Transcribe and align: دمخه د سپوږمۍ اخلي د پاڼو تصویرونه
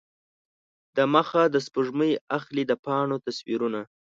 دمخه 0.97 1.43
د 1.53 1.55
سپوږمۍ 1.65 2.11
اخلي 2.37 2.63
د 2.67 2.71
پاڼو 2.85 3.17
تصویرونه 3.25 3.81